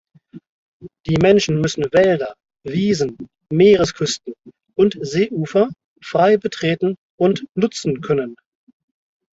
[1.05, 3.15] Die Menschen müssen Wälder, Wiesen,
[3.51, 4.33] Meeresküsten
[4.73, 5.69] und Seeufer
[6.01, 8.35] frei betreten und nutzen können.